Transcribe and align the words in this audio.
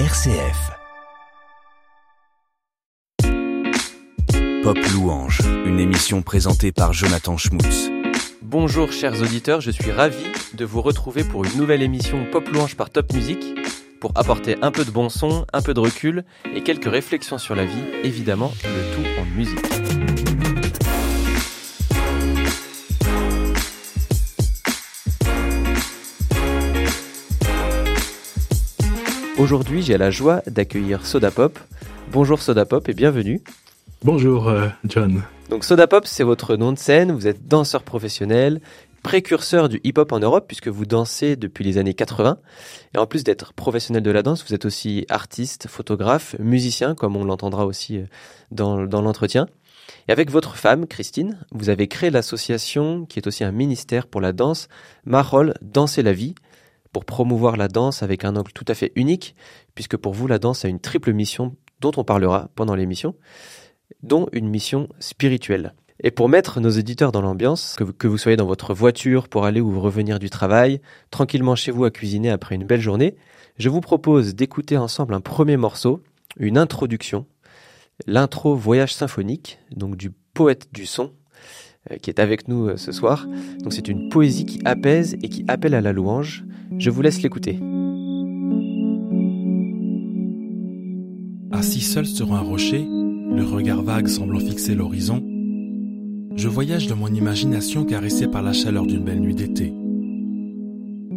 RCF. 0.00 0.72
Pop 4.64 4.76
Louange, 4.92 5.40
une 5.64 5.78
émission 5.78 6.20
présentée 6.22 6.72
par 6.72 6.92
Jonathan 6.92 7.36
Schmutz. 7.36 7.90
Bonjour 8.42 8.90
chers 8.90 9.22
auditeurs, 9.22 9.60
je 9.60 9.70
suis 9.70 9.92
ravi 9.92 10.24
de 10.54 10.64
vous 10.64 10.82
retrouver 10.82 11.22
pour 11.22 11.44
une 11.44 11.56
nouvelle 11.56 11.80
émission 11.80 12.26
Pop 12.32 12.48
Louange 12.48 12.74
par 12.74 12.90
Top 12.90 13.12
Music 13.12 13.38
pour 14.00 14.10
apporter 14.16 14.56
un 14.62 14.72
peu 14.72 14.84
de 14.84 14.90
bon 14.90 15.08
son, 15.08 15.46
un 15.52 15.62
peu 15.62 15.74
de 15.74 15.80
recul 15.80 16.24
et 16.52 16.64
quelques 16.64 16.90
réflexions 16.90 17.38
sur 17.38 17.54
la 17.54 17.64
vie, 17.64 17.84
évidemment 18.02 18.52
le 18.64 18.96
tout 18.96 19.20
en 19.20 19.24
musique. 19.36 20.13
Aujourd'hui, 29.36 29.82
j'ai 29.82 29.98
la 29.98 30.12
joie 30.12 30.42
d'accueillir 30.46 31.04
Soda 31.04 31.32
Pop. 31.32 31.58
Bonjour 32.12 32.40
Soda 32.40 32.64
Pop 32.64 32.88
et 32.88 32.94
bienvenue. 32.94 33.42
Bonjour 34.04 34.48
euh, 34.48 34.68
John. 34.84 35.24
Donc 35.50 35.64
Soda 35.64 35.88
Pop, 35.88 36.06
c'est 36.06 36.22
votre 36.22 36.54
nom 36.54 36.70
de 36.70 36.78
scène, 36.78 37.10
vous 37.10 37.26
êtes 37.26 37.48
danseur 37.48 37.82
professionnel, 37.82 38.60
précurseur 39.02 39.68
du 39.68 39.80
hip-hop 39.82 40.12
en 40.12 40.20
Europe 40.20 40.44
puisque 40.46 40.68
vous 40.68 40.86
dansez 40.86 41.34
depuis 41.34 41.64
les 41.64 41.78
années 41.78 41.94
80. 41.94 42.38
Et 42.94 42.98
en 42.98 43.06
plus 43.06 43.24
d'être 43.24 43.52
professionnel 43.54 44.04
de 44.04 44.10
la 44.12 44.22
danse, 44.22 44.46
vous 44.46 44.54
êtes 44.54 44.66
aussi 44.66 45.04
artiste, 45.08 45.66
photographe, 45.66 46.36
musicien, 46.38 46.94
comme 46.94 47.16
on 47.16 47.24
l'entendra 47.24 47.66
aussi 47.66 47.98
euh, 47.98 48.04
dans, 48.52 48.86
dans 48.86 49.02
l'entretien. 49.02 49.48
Et 50.06 50.12
avec 50.12 50.30
votre 50.30 50.56
femme, 50.56 50.86
Christine, 50.86 51.38
vous 51.50 51.70
avez 51.70 51.88
créé 51.88 52.10
l'association 52.10 53.04
qui 53.04 53.18
est 53.18 53.26
aussi 53.26 53.42
un 53.42 53.52
ministère 53.52 54.06
pour 54.06 54.20
la 54.20 54.32
danse, 54.32 54.68
Marol 55.04 55.54
Danser 55.60 56.02
la 56.02 56.12
vie, 56.12 56.34
pour 56.94 57.04
promouvoir 57.04 57.56
la 57.56 57.66
danse 57.66 58.04
avec 58.04 58.24
un 58.24 58.36
angle 58.36 58.52
tout 58.52 58.64
à 58.68 58.74
fait 58.74 58.92
unique, 58.94 59.34
puisque 59.74 59.96
pour 59.96 60.14
vous, 60.14 60.28
la 60.28 60.38
danse 60.38 60.64
a 60.64 60.68
une 60.68 60.78
triple 60.78 61.12
mission 61.12 61.56
dont 61.80 61.90
on 61.96 62.04
parlera 62.04 62.50
pendant 62.54 62.76
l'émission, 62.76 63.16
dont 64.04 64.28
une 64.32 64.48
mission 64.48 64.88
spirituelle. 65.00 65.74
Et 66.00 66.12
pour 66.12 66.28
mettre 66.28 66.60
nos 66.60 66.70
éditeurs 66.70 67.10
dans 67.10 67.20
l'ambiance, 67.20 67.74
que, 67.76 67.82
vous, 67.82 67.92
que 67.92 68.06
vous 68.06 68.16
soyez 68.16 68.36
dans 68.36 68.46
votre 68.46 68.74
voiture 68.74 69.28
pour 69.28 69.44
aller 69.44 69.60
ou 69.60 69.80
revenir 69.80 70.20
du 70.20 70.30
travail, 70.30 70.80
tranquillement 71.10 71.56
chez 71.56 71.72
vous 71.72 71.84
à 71.84 71.90
cuisiner 71.90 72.30
après 72.30 72.54
une 72.54 72.64
belle 72.64 72.80
journée, 72.80 73.16
je 73.58 73.68
vous 73.68 73.80
propose 73.80 74.36
d'écouter 74.36 74.76
ensemble 74.76 75.14
un 75.14 75.20
premier 75.20 75.56
morceau, 75.56 76.00
une 76.36 76.58
introduction, 76.58 77.26
l'intro 78.06 78.54
Voyage 78.54 78.94
symphonique, 78.94 79.58
donc 79.74 79.96
du 79.96 80.12
poète 80.32 80.68
du 80.72 80.86
son, 80.86 81.12
qui 82.00 82.10
est 82.10 82.20
avec 82.20 82.48
nous 82.48 82.68
euh, 82.68 82.76
ce 82.76 82.92
soir. 82.92 83.26
Donc 83.62 83.72
c'est 83.72 83.88
une 83.88 84.08
poésie 84.08 84.46
qui 84.46 84.60
apaise 84.64 85.16
et 85.22 85.28
qui 85.28 85.44
appelle 85.48 85.74
à 85.74 85.80
la 85.80 85.92
louange. 85.92 86.44
Je 86.78 86.90
vous 86.90 87.02
laisse 87.02 87.22
l'écouter. 87.22 87.58
Assis 91.52 91.82
seul 91.82 92.06
sur 92.06 92.32
un 92.34 92.40
rocher, 92.40 92.84
le 92.84 93.44
regard 93.44 93.82
vague 93.82 94.08
semblant 94.08 94.40
fixer 94.40 94.74
l'horizon, 94.74 95.22
je 96.36 96.48
voyage 96.48 96.88
dans 96.88 96.96
mon 96.96 97.08
imagination 97.08 97.84
caressée 97.84 98.26
par 98.26 98.42
la 98.42 98.52
chaleur 98.52 98.86
d'une 98.86 99.04
belle 99.04 99.20
nuit 99.20 99.36
d'été. 99.36 99.72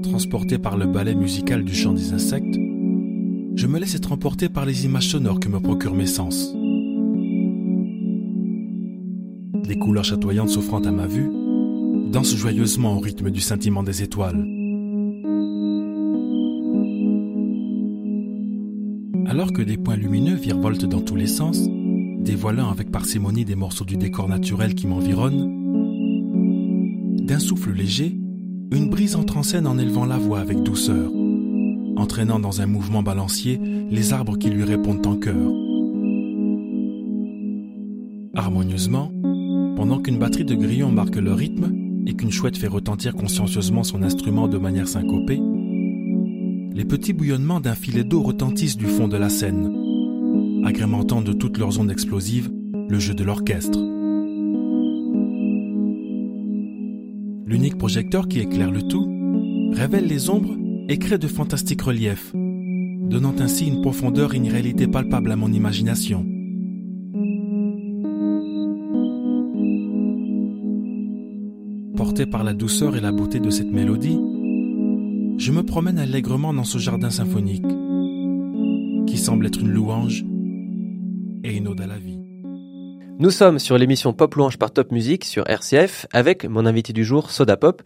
Transporté 0.04 0.60
par 0.60 0.78
le 0.78 0.86
ballet 0.86 1.16
musical 1.16 1.64
du 1.64 1.74
chant 1.74 1.94
des 1.94 2.14
insectes, 2.14 2.56
je 3.56 3.66
me 3.66 3.80
laisse 3.80 3.96
être 3.96 4.12
emporté 4.12 4.48
par 4.48 4.66
les 4.66 4.86
images 4.86 5.08
sonores 5.08 5.40
que 5.40 5.50
me 5.50 5.60
procurent 5.60 5.96
mes 5.96 6.06
sens. 6.06 6.54
Les 9.68 9.78
couleurs 9.78 10.06
chatoyantes 10.06 10.50
s'offrant 10.50 10.80
à 10.80 10.92
ma 10.92 11.08
vue 11.08 11.30
dansent 12.12 12.36
joyeusement 12.36 12.96
au 12.96 13.00
rythme 13.00 13.30
du 13.30 13.42
scintillement 13.42 13.84
des 13.84 14.04
étoiles. 14.04 14.46
Alors 19.26 19.52
que 19.52 19.62
des 19.62 19.78
points 19.78 19.98
lumineux 19.98 20.36
virevoltent 20.36 20.86
dans 20.86 21.02
tous 21.02 21.16
les 21.16 21.28
sens, 21.28 21.68
dévoilant 22.20 22.70
avec 22.70 22.92
parcimonie 22.92 23.46
des 23.46 23.56
morceaux 23.56 23.86
du 23.86 23.98
décor 23.98 24.30
naturel 24.30 24.74
qui 24.74 24.88
m'environne, 24.88 25.58
d'un 27.26 27.40
souffle 27.40 27.72
léger, 27.74 28.18
une 28.72 28.90
brise 28.90 29.16
entre 29.16 29.38
en 29.38 29.44
scène 29.44 29.68
en 29.68 29.78
élevant 29.78 30.06
la 30.06 30.18
voix 30.18 30.40
avec 30.40 30.64
douceur, 30.64 31.12
entraînant 31.98 32.40
dans 32.40 32.62
un 32.62 32.68
mouvement 32.68 33.04
balancier 33.04 33.60
les 33.90 34.14
arbres 34.14 34.38
qui 34.38 34.50
lui 34.50 34.64
répondent 34.64 35.06
en 35.06 35.18
chœur. 35.18 35.52
Harmonieusement, 38.34 39.12
pendant 39.78 40.00
qu'une 40.00 40.18
batterie 40.18 40.44
de 40.44 40.56
grillons 40.56 40.92
marque 40.92 41.18
le 41.18 41.34
rythme 41.34 41.72
et 42.08 42.16
qu'une 42.16 42.32
chouette 42.32 42.58
fait 42.58 42.68
retentir 42.68 43.14
consciencieusement 43.14 43.84
son 43.84 44.02
instrument 44.02 44.48
de 44.48 44.58
manière 44.58 44.88
syncopée, 44.88 45.40
les 46.74 46.84
petits 46.84 47.14
bouillonnements 47.14 47.60
d'un 47.60 47.76
filet 47.76 48.04
d'eau 48.04 48.24
retentissent 48.24 48.76
du 48.76 48.88
fond 48.88 49.08
de 49.08 49.18
la 49.18 49.30
scène, 49.30 49.72
agrémentant 50.66 51.22
de 51.22 51.32
toutes 51.32 51.60
leurs 51.60 51.80
ondes 51.80 51.92
explosives 51.92 52.52
le 52.90 52.98
jeu 52.98 53.14
de 53.14 53.24
l'orchestre. 53.24 53.78
L'unique 57.46 57.78
projecteur 57.78 58.28
qui 58.28 58.40
éclaire 58.40 58.72
le 58.72 58.82
tout 58.82 59.08
révèle 59.74 60.08
les 60.08 60.32
ombres 60.32 60.58
et 60.90 60.98
crée 60.98 61.20
de 61.20 61.28
fantastiques 61.28 61.84
reliefs, 61.84 62.34
donnant 62.34 63.36
ainsi 63.40 63.68
une 63.68 63.82
profondeur 63.82 64.34
et 64.34 64.38
une 64.38 64.50
réalité 64.50 64.88
palpable 64.88 65.32
à 65.32 65.36
mon 65.36 65.54
imagination. 65.54 66.26
Par 72.26 72.44
la 72.44 72.54
douceur 72.54 72.98
et 72.98 73.00
la 73.00 73.12
beauté 73.12 73.40
de 73.40 73.52
cette 73.52 73.72
mélodie, 73.72 74.20
je 75.38 75.52
me 75.52 75.62
promène 75.62 76.00
allègrement 76.00 76.52
dans 76.52 76.64
ce 76.64 76.80
jardin 76.80 77.12
symphonique, 77.12 77.68
qui 79.06 79.18
semble 79.20 79.46
être 79.46 79.60
une 79.60 79.70
louange 79.70 80.26
et 81.44 81.56
une 81.56 81.68
ode 81.68 81.80
à 81.80 81.86
la 81.86 82.00
vie. 82.00 82.18
Nous 83.20 83.30
sommes 83.30 83.60
sur 83.60 83.78
l'émission 83.78 84.14
Pop 84.14 84.34
Louange 84.34 84.58
par 84.58 84.72
Top 84.72 84.92
Music 84.92 85.26
sur 85.26 85.48
RCF 85.48 86.08
avec 86.12 86.46
mon 86.46 86.66
invité 86.66 86.92
du 86.92 87.06
jour, 87.06 87.30
Soda 87.30 87.56
Pop, 87.56 87.84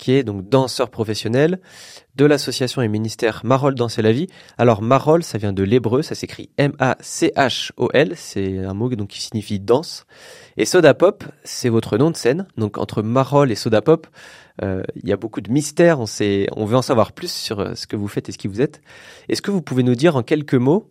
qui 0.00 0.12
est 0.12 0.24
donc 0.24 0.48
danseur 0.48 0.88
professionnel 0.88 1.60
de 2.16 2.24
l'association 2.24 2.80
et 2.80 2.88
ministère 2.88 3.42
Marol 3.44 3.74
Danser 3.74 4.00
la 4.00 4.12
vie. 4.12 4.28
Alors 4.56 4.80
Marol, 4.80 5.22
ça 5.22 5.36
vient 5.36 5.52
de 5.52 5.62
l'hébreu, 5.62 6.00
ça 6.00 6.14
s'écrit 6.14 6.48
M-A-C-H-O-L, 6.56 8.14
c'est 8.16 8.58
un 8.58 8.72
mot 8.72 8.88
donc 8.88 9.08
qui 9.08 9.20
signifie 9.20 9.60
danse. 9.60 10.06
Et 10.56 10.64
Soda 10.64 10.94
Pop, 10.94 11.22
c'est 11.44 11.68
votre 11.68 11.98
nom 11.98 12.10
de 12.10 12.16
scène. 12.16 12.46
Donc 12.56 12.78
entre 12.78 13.02
Marol 13.02 13.52
et 13.52 13.54
Soda 13.54 13.82
Pop, 13.82 14.06
euh, 14.62 14.82
il 14.96 15.06
y 15.06 15.12
a 15.12 15.18
beaucoup 15.18 15.42
de 15.42 15.52
mystères. 15.52 16.00
On, 16.00 16.06
sait, 16.06 16.46
on 16.56 16.64
veut 16.64 16.76
en 16.78 16.82
savoir 16.82 17.12
plus 17.12 17.30
sur 17.30 17.60
euh, 17.60 17.74
ce 17.74 17.86
que 17.86 17.94
vous 17.94 18.08
faites 18.08 18.30
et 18.30 18.32
ce 18.32 18.38
qui 18.38 18.48
vous 18.48 18.62
êtes. 18.62 18.80
Est-ce 19.28 19.42
que 19.42 19.50
vous 19.50 19.62
pouvez 19.62 19.82
nous 19.82 19.94
dire 19.94 20.16
en 20.16 20.22
quelques 20.22 20.54
mots 20.54 20.90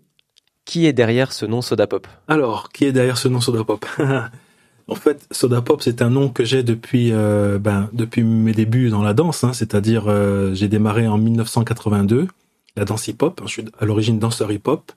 qui 0.66 0.86
est 0.86 0.94
derrière 0.94 1.34
ce 1.34 1.47
nom 1.47 1.64
Soda 1.64 1.88
Pop? 1.88 2.08
Alors, 2.28 2.70
qui 2.70 2.86
est 2.86 2.91
derrière 2.91 3.18
ce 3.18 3.28
nom 3.28 3.41
Soda 3.41 3.64
Pop? 3.64 3.88
En 4.90 4.96
fait, 4.96 5.28
Soda 5.30 5.62
Pop, 5.62 5.84
c'est 5.84 6.02
un 6.02 6.10
nom 6.10 6.30
que 6.30 6.44
j'ai 6.44 6.64
depuis 6.64 7.12
euh, 7.12 7.60
ben, 7.60 7.90
depuis 7.94 8.24
mes 8.24 8.54
débuts 8.54 8.90
dans 8.90 9.04
la 9.04 9.14
danse. 9.14 9.44
Hein, 9.44 9.54
C'est-à-dire, 9.54 10.06
euh, 10.08 10.56
j'ai 10.56 10.68
démarré 10.68 11.08
en 11.08 11.20
1982 11.20 12.28
la 12.76 12.86
danse 12.86 13.08
hip-hop. 13.08 13.42
Je 13.46 13.50
suis 13.50 13.66
à 13.80 13.86
l'origine 13.86 14.18
danseur 14.18 14.52
hip-hop. 14.52 14.92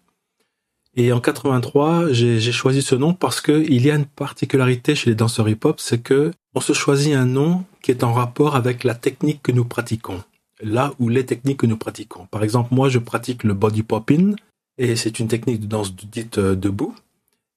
Et 0.95 1.13
en 1.13 1.21
83, 1.21 2.11
j'ai 2.13 2.41
choisi 2.53 2.81
ce 2.81 2.95
nom 2.95 3.13
parce 3.13 3.41
que 3.41 3.53
il 3.53 3.85
y 3.85 3.91
a 3.91 3.95
une 3.95 4.07
particularité 4.07 4.95
chez 4.95 5.11
les 5.11 5.17
danseurs 5.17 5.49
hip-hop, 5.49 5.79
c'est 5.79 6.03
que 6.03 6.31
on 6.55 6.61
se 6.61 6.73
choisit 6.73 7.15
un 7.15 7.27
nom 7.27 7.65
qui 7.83 7.91
est 7.91 8.05
en 8.05 8.13
rapport 8.13 8.57
avec 8.57 8.85
la 8.85 8.95
technique 8.95 9.43
que 9.43 9.53
nous 9.53 9.65
pratiquons. 9.65 10.23
Là 10.63 10.95
où 10.99 11.09
les 11.09 11.27
techniques 11.27 11.59
que 11.59 11.67
nous 11.67 11.79
pratiquons. 11.79 12.27
Par 12.31 12.43
exemple, 12.45 12.75
moi, 12.75 12.89
je 12.89 12.99
pratique 12.99 13.45
le 13.45 13.53
body 13.53 13.83
popping 13.83 14.37
et 14.79 14.97
c'est 14.97 15.19
une 15.19 15.29
technique 15.29 15.61
de 15.61 15.67
danse 15.67 15.95
dite 15.95 16.39
euh, 16.39 16.55
debout. 16.55 16.95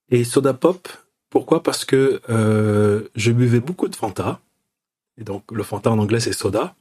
Et 0.10 0.24
Soda 0.24 0.54
Pop, 0.54 0.88
pourquoi? 1.36 1.62
Parce 1.62 1.84
que 1.84 2.22
euh, 2.30 3.10
je 3.18 3.34
buvais 3.34 3.60
beaucoup 3.60 3.90
de 3.90 3.96
Fanta. 3.98 4.40
Et 5.18 5.26
donc 5.26 5.44
le 5.52 5.64
Fanta 5.64 5.92
en 5.92 6.00
anglais 6.00 6.22
c'est 6.22 6.32
soda. 6.32 6.76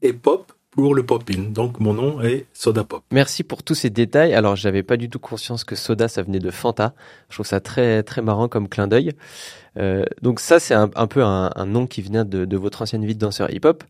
Et 0.00 0.12
pop 0.12 0.52
pour 0.70 0.94
le 0.94 1.04
popping. 1.04 1.52
Donc 1.52 1.80
mon 1.80 1.92
nom 1.92 2.20
est 2.20 2.46
Soda 2.52 2.84
Pop. 2.84 3.02
Merci 3.10 3.42
pour 3.42 3.64
tous 3.64 3.74
ces 3.74 3.90
détails. 3.90 4.32
Alors 4.32 4.54
j'avais 4.54 4.84
pas 4.84 4.96
du 4.96 5.08
tout 5.08 5.18
conscience 5.18 5.64
que 5.64 5.74
soda 5.74 6.06
ça 6.06 6.22
venait 6.22 6.38
de 6.38 6.52
Fanta. 6.52 6.94
Je 7.30 7.34
trouve 7.34 7.46
ça 7.46 7.58
très 7.58 8.04
très 8.04 8.22
marrant 8.22 8.46
comme 8.46 8.68
clin 8.68 8.86
d'œil. 8.86 9.10
Euh, 9.76 10.04
donc 10.22 10.38
ça 10.38 10.60
c'est 10.60 10.74
un, 10.74 10.88
peu 11.08 11.24
un, 11.24 11.66
nom 11.66 11.88
qui 11.88 12.00
vient 12.00 12.24
de, 12.24 12.56
votre 12.56 12.82
ancienne 12.82 13.04
vie 13.04 13.16
de 13.16 13.20
danseur 13.20 13.52
hip-hop. 13.52 13.82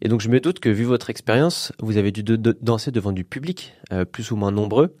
Et 0.00 0.08
donc 0.08 0.22
je 0.22 0.28
me 0.28 0.40
doute 0.40 0.58
que 0.58 0.70
vu 0.70 0.82
votre 0.82 1.08
expérience, 1.08 1.72
vous 1.78 1.98
avez 1.98 2.10
dû 2.10 2.24
danser 2.24 2.90
devant 2.90 3.12
du 3.12 3.22
public, 3.22 3.74
euh, 3.92 4.04
plus 4.04 4.32
ou 4.32 4.36
moins 4.36 4.50
nombreux. 4.50 4.96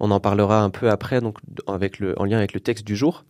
On 0.00 0.10
en 0.10 0.18
parlera 0.18 0.64
un 0.64 0.70
peu 0.70 0.90
après, 0.90 1.20
donc 1.20 1.38
en 1.68 1.76
lien 2.24 2.38
avec 2.38 2.52
le 2.52 2.58
texte 2.58 2.84
du 2.84 2.96
jour. 2.96 3.24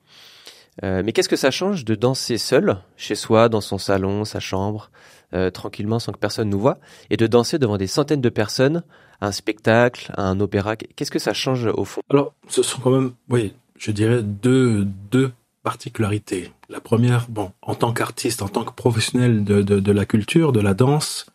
Euh, 0.83 1.03
mais 1.05 1.13
qu'est-ce 1.13 1.29
que 1.29 1.37
ça 1.37 1.51
change 1.51 1.85
de 1.85 1.95
danser 1.95 2.39
seul, 2.39 2.79
chez 2.97 3.15
soi, 3.15 3.49
dans 3.49 3.61
son 3.61 3.79
salon, 3.79 4.25
sa 4.25 4.41
chambre, 4.41 4.91
euh, 5.35 5.51
tranquillement, 5.51 5.99
sans 5.99 6.13
que 6.13 6.19
personne 6.19 6.49
nous 6.49 6.61
voit, 6.61 6.79
et 7.11 7.17
de 7.17 7.27
danser 7.27 7.59
devant 7.59 7.77
des 7.77 7.87
centaines 7.87 8.21
de 8.21 8.29
personnes, 8.29 8.83
à 9.21 9.27
un 9.29 9.33
spectacle, 9.33 10.13
à 10.17 10.23
un 10.23 10.41
opéra? 10.41 10.77
Qu'est-ce 10.77 11.11
que 11.11 11.19
ça 11.19 11.35
change 11.35 11.67
au 11.67 11.85
fond? 11.85 12.01
Alors, 12.11 12.35
ce 12.49 12.63
sont 12.63 12.81
quand 12.81 12.91
même, 12.91 13.13
oui, 13.29 13.53
je 13.77 13.91
dirais 13.91 14.23
deux, 14.23 14.85
deux 15.11 15.33
particularités. 15.63 16.51
La 16.69 16.81
première, 16.81 17.29
bon, 17.29 17.53
en 17.63 17.75
tant 17.75 17.93
qu'artiste, 17.93 18.43
en 18.43 18.49
tant 18.49 18.65
que 18.65 18.73
professionnel 18.73 19.45
de, 19.45 19.63
de, 19.63 19.93
la 19.93 20.07
culture, 20.07 20.53
de 20.53 20.61
la 20.61 20.75
danse, 20.75 21.27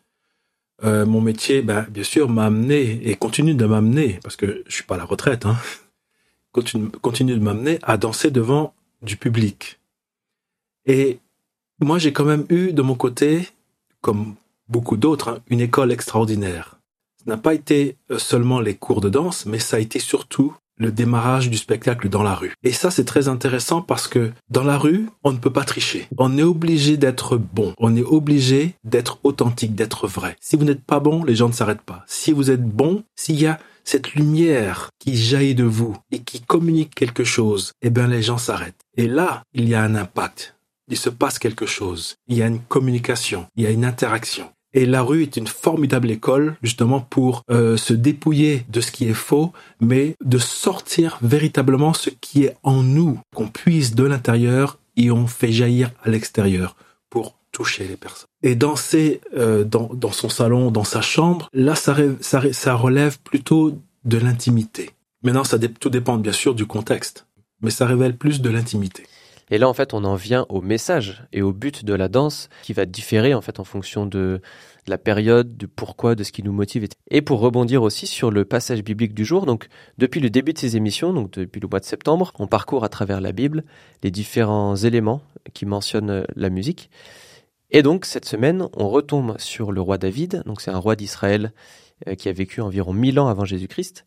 euh, 0.83 1.05
mon 1.05 1.21
métier, 1.21 1.61
ben, 1.61 1.85
bien 1.89 2.03
sûr, 2.03 2.29
m'a 2.29 2.45
amené 2.45 3.07
et 3.07 3.15
continue 3.15 3.55
de 3.55 3.65
m'amener, 3.65 4.19
parce 4.23 4.35
que 4.35 4.63
je 4.67 4.73
suis 4.73 4.83
pas 4.83 4.95
à 4.95 4.97
la 4.97 5.05
retraite, 5.05 5.45
hein, 5.45 5.57
continue, 6.51 6.89
continue 6.89 7.35
de 7.35 7.43
m'amener 7.43 7.79
à 7.83 7.97
danser 7.97 8.31
devant 8.31 8.73
du 9.01 9.17
public. 9.17 9.79
Et 10.85 11.19
moi, 11.79 11.99
j'ai 11.99 12.13
quand 12.13 12.25
même 12.25 12.45
eu 12.49 12.73
de 12.73 12.81
mon 12.81 12.95
côté, 12.95 13.49
comme 14.01 14.35
beaucoup 14.69 14.97
d'autres, 14.97 15.29
hein, 15.29 15.39
une 15.47 15.61
école 15.61 15.91
extraordinaire. 15.91 16.79
Ce 17.23 17.29
n'a 17.29 17.37
pas 17.37 17.53
été 17.53 17.97
euh, 18.11 18.17
seulement 18.17 18.59
les 18.59 18.75
cours 18.75 19.01
de 19.01 19.09
danse, 19.09 19.45
mais 19.45 19.59
ça 19.59 19.77
a 19.77 19.79
été 19.79 19.99
surtout 19.99 20.55
le 20.77 20.91
démarrage 20.91 21.49
du 21.49 21.57
spectacle 21.57 22.07
dans 22.07 22.23
la 22.23 22.35
rue. 22.35 22.53
Et 22.63 22.71
ça, 22.71 22.91
c'est 22.91 23.03
très 23.03 23.27
intéressant 23.27 23.81
parce 23.81 24.07
que 24.07 24.31
dans 24.49 24.63
la 24.63 24.77
rue, 24.77 25.09
on 25.23 25.31
ne 25.31 25.37
peut 25.37 25.51
pas 25.51 25.63
tricher. 25.63 26.07
On 26.17 26.37
est 26.37 26.43
obligé 26.43 26.97
d'être 26.97 27.37
bon. 27.37 27.73
On 27.79 27.95
est 27.95 28.03
obligé 28.03 28.75
d'être 28.83 29.19
authentique, 29.23 29.75
d'être 29.75 30.07
vrai. 30.07 30.35
Si 30.39 30.55
vous 30.55 30.65
n'êtes 30.65 30.83
pas 30.83 30.99
bon, 30.99 31.23
les 31.23 31.35
gens 31.35 31.47
ne 31.47 31.53
s'arrêtent 31.53 31.81
pas. 31.81 32.03
Si 32.07 32.31
vous 32.31 32.51
êtes 32.51 32.63
bon, 32.63 33.03
s'il 33.15 33.39
y 33.39 33.47
a 33.47 33.59
cette 33.87 34.15
lumière 34.15 34.89
qui 34.99 35.15
jaillit 35.15 35.55
de 35.55 35.63
vous 35.63 35.95
et 36.11 36.19
qui 36.19 36.41
communique 36.41 36.93
quelque 36.93 37.23
chose, 37.23 37.71
eh 37.81 37.89
bien, 37.89 38.07
les 38.07 38.21
gens 38.21 38.37
s'arrêtent. 38.37 38.81
Et 38.97 39.07
là, 39.07 39.43
il 39.53 39.69
y 39.69 39.75
a 39.75 39.81
un 39.81 39.95
impact. 39.95 40.55
Il 40.89 40.97
se 40.97 41.09
passe 41.09 41.39
quelque 41.39 41.65
chose. 41.65 42.15
Il 42.27 42.35
y 42.35 42.43
a 42.43 42.47
une 42.47 42.59
communication. 42.59 43.47
Il 43.55 43.63
y 43.63 43.65
a 43.67 43.71
une 43.71 43.85
interaction. 43.85 44.49
Et 44.73 44.85
la 44.85 45.01
rue 45.01 45.23
est 45.23 45.37
une 45.37 45.47
formidable 45.47 46.11
école 46.11 46.57
justement 46.61 46.99
pour 46.99 47.43
euh, 47.49 47.77
se 47.77 47.93
dépouiller 47.93 48.65
de 48.67 48.81
ce 48.81 48.91
qui 48.91 49.07
est 49.07 49.13
faux, 49.13 49.53
mais 49.79 50.15
de 50.23 50.37
sortir 50.37 51.17
véritablement 51.21 51.93
ce 51.93 52.09
qui 52.09 52.43
est 52.43 52.57
en 52.63 52.83
nous, 52.83 53.19
qu'on 53.33 53.47
puise 53.47 53.95
de 53.95 54.03
l'intérieur 54.03 54.79
et 54.97 55.11
on 55.11 55.27
fait 55.27 55.53
jaillir 55.53 55.91
à 56.03 56.09
l'extérieur 56.09 56.75
toucher 57.57 57.87
les 57.87 57.97
personnes. 57.97 58.27
Et 58.43 58.53
danser 58.53 59.19
euh, 59.35 59.63
dans, 59.63 59.89
dans, 59.91 60.11
son 60.11 60.29
salon, 60.29 60.69
dans 60.69 60.83
sa 60.83 61.01
chambre, 61.01 61.49
là, 61.53 61.73
ça, 61.73 61.97
ça, 62.21 62.53
ça 62.53 62.75
relève 62.75 63.17
plutôt 63.19 63.75
de 64.05 64.17
l'intimité. 64.19 64.91
Maintenant, 65.23 65.43
ça 65.43 65.57
tout 65.57 65.89
dépend 65.89 66.17
bien 66.17 66.31
sûr 66.31 66.53
du 66.53 66.67
contexte, 66.67 67.25
mais 67.61 67.71
ça 67.71 67.87
révèle 67.87 68.15
plus 68.15 68.41
de 68.41 68.51
l'intimité. 68.51 69.07
Et 69.49 69.57
là, 69.57 69.67
en 69.67 69.73
fait, 69.73 69.95
on 69.95 70.03
en 70.03 70.13
vient 70.13 70.45
au 70.49 70.61
message 70.61 71.23
et 71.33 71.41
au 71.41 71.51
but 71.51 71.83
de 71.83 71.95
la 71.95 72.09
danse 72.09 72.49
qui 72.61 72.73
va 72.73 72.85
différer, 72.85 73.33
en 73.33 73.41
fait, 73.41 73.59
en 73.59 73.63
fonction 73.63 74.05
de 74.05 74.39
la 74.85 74.99
période, 74.99 75.57
du 75.57 75.67
pourquoi, 75.67 76.13
de 76.13 76.23
ce 76.23 76.31
qui 76.31 76.43
nous 76.43 76.51
motive. 76.51 76.87
Et 77.09 77.23
pour 77.23 77.39
rebondir 77.39 77.81
aussi 77.81 78.05
sur 78.05 78.29
le 78.29 78.45
passage 78.45 78.83
biblique 78.83 79.15
du 79.15 79.25
jour, 79.25 79.47
donc, 79.47 79.67
depuis 79.97 80.19
le 80.19 80.29
début 80.29 80.53
de 80.53 80.59
ces 80.59 80.75
émissions, 80.75 81.11
donc 81.11 81.31
depuis 81.31 81.59
le 81.59 81.67
mois 81.67 81.79
de 81.79 81.85
septembre, 81.85 82.33
on 82.37 82.45
parcourt 82.45 82.83
à 82.83 82.89
travers 82.89 83.19
la 83.19 83.31
Bible 83.31 83.63
les 84.03 84.11
différents 84.11 84.75
éléments 84.75 85.23
qui 85.55 85.65
mentionnent 85.65 86.23
la 86.35 86.49
musique. 86.51 86.91
Et 87.69 87.81
donc, 87.81 88.05
cette 88.05 88.25
semaine, 88.25 88.67
on 88.75 88.89
retombe 88.89 89.37
sur 89.39 89.71
le 89.71 89.81
roi 89.81 89.97
David. 89.97 90.43
Donc, 90.45 90.61
c'est 90.61 90.71
un 90.71 90.77
roi 90.77 90.95
d'Israël 90.95 91.51
euh, 92.07 92.15
qui 92.15 92.29
a 92.29 92.33
vécu 92.33 92.61
environ 92.61 92.93
1000 92.93 93.19
ans 93.19 93.27
avant 93.27 93.43
Jésus-Christ. 93.43 94.05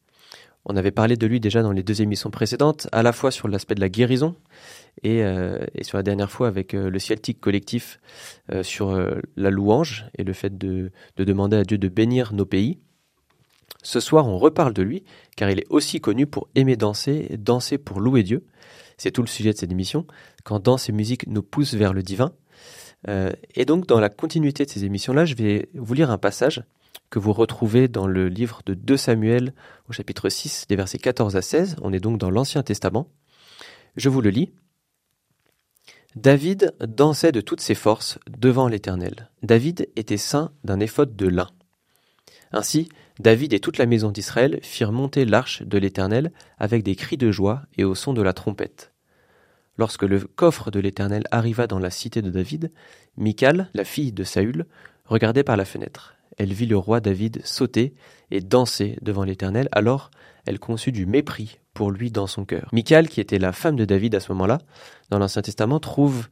On 0.64 0.76
avait 0.76 0.90
parlé 0.90 1.16
de 1.16 1.26
lui 1.26 1.40
déjà 1.40 1.62
dans 1.62 1.72
les 1.72 1.82
deux 1.82 2.02
émissions 2.02 2.30
précédentes, 2.30 2.86
à 2.92 3.02
la 3.02 3.12
fois 3.12 3.30
sur 3.30 3.48
l'aspect 3.48 3.74
de 3.74 3.80
la 3.80 3.88
guérison 3.88 4.36
et, 5.02 5.22
euh, 5.22 5.58
sur 5.80 5.96
la 5.96 6.02
dernière 6.02 6.30
fois 6.30 6.48
avec 6.48 6.74
euh, 6.74 6.90
le 6.90 6.98
Celtic 6.98 7.40
collectif 7.40 7.98
sur 8.62 8.94
la 9.36 9.50
louange 9.50 10.06
et 10.18 10.24
le 10.24 10.32
fait 10.32 10.58
de, 10.58 10.90
demander 11.16 11.56
à 11.56 11.64
Dieu 11.64 11.78
de 11.78 11.88
bénir 11.88 12.32
nos 12.32 12.44
pays. 12.44 12.78
Ce 13.82 14.00
soir, 14.00 14.26
on 14.26 14.38
reparle 14.38 14.74
de 14.74 14.82
lui, 14.82 15.04
car 15.36 15.50
il 15.50 15.60
est 15.60 15.66
aussi 15.70 16.00
connu 16.00 16.26
pour 16.26 16.48
aimer 16.54 16.76
danser, 16.76 17.36
danser 17.38 17.78
pour 17.78 18.00
louer 18.00 18.22
Dieu. 18.22 18.44
C'est 18.98 19.12
tout 19.12 19.22
le 19.22 19.28
sujet 19.28 19.52
de 19.52 19.56
cette 19.56 19.72
émission, 19.72 20.06
quand 20.44 20.60
danse 20.60 20.90
et 20.90 20.92
musique 20.92 21.26
nous 21.26 21.42
poussent 21.42 21.74
vers 21.74 21.94
le 21.94 22.02
divin. 22.02 22.32
Et 23.06 23.64
donc, 23.64 23.86
dans 23.86 24.00
la 24.00 24.08
continuité 24.08 24.64
de 24.64 24.70
ces 24.70 24.84
émissions-là, 24.84 25.24
je 25.24 25.34
vais 25.34 25.68
vous 25.74 25.94
lire 25.94 26.10
un 26.10 26.18
passage 26.18 26.62
que 27.10 27.18
vous 27.18 27.32
retrouvez 27.32 27.88
dans 27.88 28.06
le 28.06 28.28
livre 28.28 28.62
de 28.66 28.74
2 28.74 28.96
Samuel 28.96 29.52
au 29.88 29.92
chapitre 29.92 30.28
6 30.28 30.66
des 30.68 30.76
versets 30.76 30.98
14 30.98 31.36
à 31.36 31.42
16. 31.42 31.76
On 31.82 31.92
est 31.92 32.00
donc 32.00 32.18
dans 32.18 32.30
l'Ancien 32.30 32.62
Testament. 32.62 33.08
Je 33.96 34.08
vous 34.08 34.20
le 34.20 34.30
lis. 34.30 34.50
David 36.16 36.74
dansait 36.80 37.32
de 37.32 37.40
toutes 37.40 37.60
ses 37.60 37.74
forces 37.74 38.18
devant 38.28 38.68
l'Éternel. 38.68 39.30
David 39.42 39.88
était 39.96 40.16
saint 40.16 40.52
d'un 40.64 40.80
éphode 40.80 41.16
de 41.16 41.26
lin. 41.26 41.48
Ainsi, 42.52 42.88
David 43.20 43.52
et 43.52 43.60
toute 43.60 43.78
la 43.78 43.86
maison 43.86 44.10
d'Israël 44.10 44.58
firent 44.62 44.92
monter 44.92 45.24
l'arche 45.24 45.62
de 45.62 45.78
l'Éternel 45.78 46.32
avec 46.58 46.82
des 46.82 46.96
cris 46.96 47.16
de 47.16 47.30
joie 47.30 47.62
et 47.76 47.84
au 47.84 47.94
son 47.94 48.12
de 48.12 48.22
la 48.22 48.32
trompette. 48.32 48.89
Lorsque 49.80 50.04
le 50.04 50.20
coffre 50.20 50.70
de 50.70 50.78
l'Éternel 50.78 51.24
arriva 51.32 51.66
dans 51.66 51.80
la 51.80 51.90
cité 51.90 52.22
de 52.22 52.30
David, 52.30 52.70
Michal, 53.16 53.68
la 53.74 53.84
fille 53.84 54.12
de 54.12 54.22
Saül, 54.22 54.66
regardait 55.06 55.42
par 55.42 55.56
la 55.56 55.64
fenêtre 55.64 56.14
elle 56.40 56.54
vit 56.54 56.64
le 56.64 56.78
roi 56.78 57.00
David 57.00 57.42
sauter 57.44 57.92
et 58.30 58.40
danser 58.40 58.96
devant 59.02 59.24
l'Éternel, 59.24 59.68
alors 59.72 60.10
elle 60.46 60.58
conçut 60.58 60.90
du 60.90 61.04
mépris 61.04 61.58
pour 61.74 61.90
lui 61.90 62.10
dans 62.10 62.26
son 62.26 62.46
cœur. 62.46 62.70
Michal, 62.72 63.10
qui 63.10 63.20
était 63.20 63.38
la 63.38 63.52
femme 63.52 63.76
de 63.76 63.84
David 63.84 64.14
à 64.14 64.20
ce 64.20 64.32
moment-là, 64.32 64.58
dans 65.10 65.18
l'Ancien 65.18 65.42
Testament, 65.42 65.80
trouve 65.80 66.28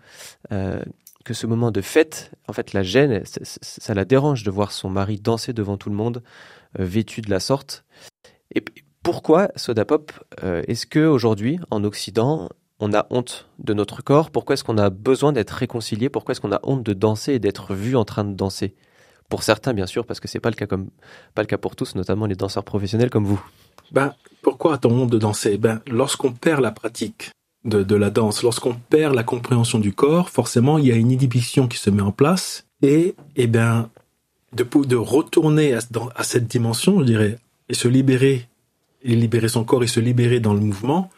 euh, 0.51 0.81
que 1.27 1.35
ce 1.35 1.47
moment 1.47 1.71
de 1.71 1.83
fête, 1.83 2.33
en 2.49 2.55
fait, 2.55 2.73
la 2.73 2.83
gêne, 2.83 3.23
ça, 3.25 3.93
la 3.93 4.07
dérange 4.07 4.45
de 4.45 4.51
voir 4.51 4.73
son 4.73 4.89
mari 4.89 5.21
danser 5.21 5.53
devant 5.53 5.77
tout 5.77 5.91
le 5.91 5.97
monde, 5.97 6.23
euh, 6.79 6.85
vêtu 6.87 7.21
de 7.21 7.29
la 7.29 7.39
sorte. 7.39 7.85
Et 8.55 8.65
pourquoi, 9.03 9.51
Sodapop, 9.57 10.11
euh, 10.43 10.63
est-ce 10.69 10.87
que 10.87 11.07
aujourd'hui, 11.07 11.61
en 11.71 11.85
Occident, 11.85 12.49
on 12.81 12.93
a 12.93 13.07
honte 13.11 13.49
de 13.59 13.75
notre 13.75 14.03
corps 14.03 14.31
Pourquoi 14.31 14.55
est-ce 14.55 14.65
qu'on 14.65 14.79
a 14.79 14.91
besoin 14.91 15.33
d'être 15.33 15.51
réconcilié 15.51 16.09
Pourquoi 16.09 16.33
est-ce 16.33 16.41
qu'on 16.41 16.53
a 16.53 16.61
honte 16.63 16.85
de 16.85 16.93
danser 16.93 17.35
et 17.35 17.39
d'être 17.39 17.75
vu 17.75 17.97
en 17.97 18.05
train 18.05 18.25
de 18.25 18.35
danser? 18.35 18.75
Pour 19.29 19.43
certains, 19.43 19.75
bien 19.75 19.87
sûr, 19.87 20.07
parce 20.07 20.21
que 20.21 20.29
c'est 20.29 20.41
pas 20.41 20.51
le 20.51 20.55
cas 20.55 20.67
comme 20.67 20.89
pas 21.35 21.43
le 21.43 21.47
cas 21.47 21.59
pour 21.59 21.77
tous, 21.77 21.95
notamment 21.95 22.27
les 22.27 22.35
danseurs 22.35 22.65
professionnels 22.65 23.11
comme 23.11 23.27
vous. 23.27 23.43
Ben, 23.93 24.15
pourquoi 24.43 24.75
a-t-on 24.75 24.91
honte 24.91 25.11
de 25.11 25.19
danser? 25.19 25.59
Ben, 25.59 25.81
lorsqu'on 25.87 26.33
perd 26.33 26.61
la 26.63 26.71
pratique 26.71 27.31
de, 27.65 27.95
la 27.97 28.09
danse, 28.09 28.43
lorsqu'on 28.43 28.75
perd 28.75 29.15
la 29.15 29.25
compréhension 29.25 29.79
du 29.79 29.93
corps, 29.93 30.31
forcément, 30.31 30.79
il 30.79 30.87
y 30.87 30.93
a 30.93 30.97
une 30.97 31.11
inhibition 31.11 31.69
qui 31.69 31.77
se 31.77 31.91
met 31.91 32.03
en 32.03 32.13
place 32.13 32.65
et, 32.81 33.15
eh 33.37 33.47
ben, 33.47 33.91
de, 34.53 34.97
retourner 34.97 35.75
à, 35.75 35.81
à 36.15 36.23
cette 36.23 36.47
dimension, 36.47 37.01
je 37.01 37.05
dirais, 37.05 37.39
et 37.69 37.75
se 37.75 37.89
libérer, 37.89 38.49
et 39.03 39.15
libérer 39.15 39.49
son 39.49 39.65
corps 39.65 39.83
et 39.83 39.89
se 39.89 40.01
libérer 40.01 40.41
dans 40.41 40.55
le 40.55 40.61
mouvement, 40.61 41.11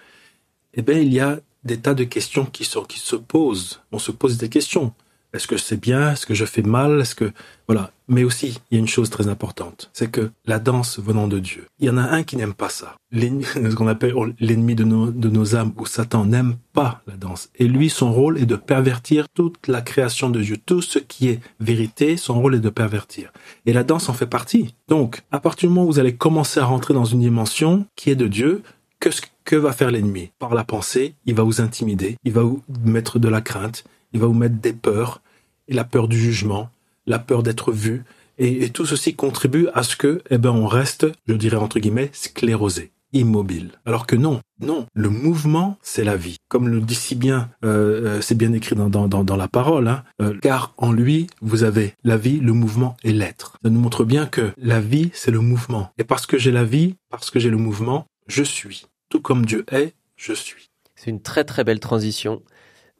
eh 0.75 0.83
ben, 0.83 0.99
il 0.99 1.13
y 1.13 1.21
a 1.21 1.39
des 1.65 1.79
tas 1.79 1.95
de 1.95 2.05
questions 2.05 2.47
qui, 2.47 2.65
sont, 2.65 2.85
qui 2.85 2.99
se 2.99 3.17
posent. 3.17 3.81
On 3.93 3.99
se 3.99 4.13
pose 4.13 4.39
des 4.39 4.49
questions. 4.49 4.93
Est-ce 5.33 5.47
que 5.47 5.57
c'est 5.57 5.81
bien? 5.81 6.13
Est-ce 6.13 6.27
que 6.27 6.35
je 6.35 6.45
fais 6.45 6.63
mal? 6.63 7.01
Est-ce 7.01 7.15
que 7.15 7.31
voilà 7.69 7.93
Mais 8.09 8.25
aussi, 8.25 8.59
il 8.71 8.75
y 8.75 8.77
a 8.77 8.81
une 8.81 8.89
chose 8.89 9.11
très 9.11 9.29
importante, 9.29 9.89
c'est 9.93 10.11
que 10.11 10.33
la 10.45 10.59
danse 10.59 10.99
venant 10.99 11.29
de 11.29 11.39
Dieu. 11.39 11.67
Il 11.79 11.87
y 11.87 11.91
en 11.91 11.99
a 11.99 12.03
un 12.03 12.25
qui 12.25 12.37
n'aime 12.37 12.55
pas 12.55 12.69
ça. 12.69 12.97
Ce 13.13 13.75
qu'on 13.77 13.87
appelle 13.87 14.15
l'ennemi 14.41 14.75
de 14.75 14.83
nos, 14.83 15.11
de 15.13 15.29
nos 15.29 15.55
âmes 15.55 15.73
ou 15.77 15.87
Satan 15.87 16.25
n'aime 16.25 16.57
pas 16.73 17.03
la 17.07 17.17
danse. 17.17 17.49
Et 17.57 17.69
lui, 17.69 17.91
son 17.91 18.13
rôle 18.13 18.39
est 18.39 18.47
de 18.47 18.57
pervertir 18.57 19.29
toute 19.29 19.69
la 19.69 19.83
création 19.83 20.31
de 20.31 20.41
Dieu, 20.41 20.57
tout 20.57 20.83
ce 20.83 20.99
qui 20.99 21.29
est 21.29 21.41
vérité. 21.61 22.17
Son 22.17 22.41
rôle 22.41 22.57
est 22.57 22.61
de 22.61 22.71
pervertir. 22.71 23.33
Et 23.67 23.73
la 23.73 23.85
danse 23.85 24.09
en 24.09 24.15
fait 24.15 24.27
partie. 24.27 24.75
Donc, 24.89 25.23
à 25.31 25.39
partir 25.39 25.69
du 25.69 25.75
moment 25.75 25.87
où 25.87 25.93
vous 25.93 26.01
allez 26.01 26.17
commencer 26.17 26.59
à 26.59 26.65
rentrer 26.65 26.95
dans 26.95 27.05
une 27.05 27.21
dimension 27.21 27.87
qui 27.95 28.11
est 28.11 28.17
de 28.17 28.27
Dieu, 28.27 28.63
que, 29.01 29.09
que 29.45 29.57
va 29.57 29.73
faire 29.73 29.91
l'ennemi 29.91 30.31
Par 30.39 30.55
la 30.55 30.65
pensée, 30.65 31.15
il 31.27 31.35
va 31.35 31.43
vous 31.43 31.61
intimider, 31.61 32.17
il 32.25 32.33
va 32.33 32.43
vous 32.43 32.63
mettre 32.85 33.19
de 33.19 33.29
la 33.29 33.41
crainte, 33.41 33.85
il 34.13 34.21
va 34.21 34.27
vous 34.27 34.35
mettre 34.35 34.57
des 34.57 34.73
peurs, 34.73 35.23
la 35.69 35.85
peur 35.85 36.07
du 36.07 36.19
jugement, 36.19 36.71
la 37.07 37.19
peur 37.19 37.43
d'être 37.43 37.73
vu, 37.73 38.05
et, 38.39 38.71
tout 38.71 38.87
ceci 38.87 39.15
contribue 39.15 39.69
à 39.75 39.83
ce 39.83 39.97
que, 39.97 40.23
eh 40.31 40.39
ben, 40.39 40.51
on 40.51 40.67
reste, 40.67 41.07
je 41.27 41.35
dirais 41.35 41.59
entre 41.59 41.79
guillemets, 41.79 42.09
sclérosé, 42.13 42.91
immobile. 43.13 43.73
Alors 43.85 44.07
que 44.07 44.17
non, 44.17 44.41
non, 44.61 44.87
le 44.95 45.11
mouvement, 45.11 45.77
c'est 45.83 46.05
la 46.05 46.17
vie. 46.17 46.37
Comme 46.49 46.69
le 46.69 46.81
dit 46.81 46.95
si 46.95 47.15
bien, 47.15 47.51
euh, 47.65 48.07
euh, 48.07 48.21
c'est 48.23 48.37
bien 48.37 48.55
écrit 48.55 48.77
dans, 48.77 48.89
dans, 48.89 49.09
dans, 49.09 49.37
la 49.37 49.49
parole, 49.49 49.89
hein, 49.89 50.05
euh, 50.23 50.39
car 50.41 50.73
en 50.79 50.91
lui, 50.91 51.27
vous 51.43 51.65
avez 51.65 51.93
la 52.03 52.17
vie, 52.17 52.41
le 52.41 52.55
mouvement 52.55 52.97
et 53.05 53.13
l'être. 53.13 53.59
Ça 53.63 53.69
nous 53.69 53.81
montre 53.81 54.05
bien 54.05 54.25
que 54.25 54.53
la 54.57 54.81
vie, 54.81 55.11
c'est 55.13 55.31
le 55.31 55.41
mouvement. 55.41 55.91
Et 55.99 56.05
parce 56.05 56.25
que 56.25 56.39
j'ai 56.39 56.51
la 56.51 56.65
vie, 56.65 56.95
parce 57.11 57.31
que 57.31 57.41
j'ai 57.41 57.51
le 57.51 57.59
mouvement, 57.59 58.07
je 58.27 58.43
suis. 58.43 58.87
Tout 59.11 59.21
comme 59.21 59.45
Dieu 59.45 59.67
est, 59.71 59.95
je 60.17 60.33
suis. 60.33 60.71
C'est 60.95 61.11
une 61.11 61.21
très 61.21 61.45
très 61.45 61.65
belle 61.65 61.81
transition 61.81 62.43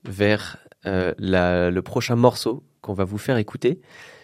vers 0.05 0.59
euh, 0.85 1.15
le 1.19 1.81
prochain 1.81 2.17
morceau 2.17 2.65
qu'on 2.83 2.95
va 2.95 3.05
vous 3.05 3.19
faire 3.19 3.37
écouter. 3.37 3.81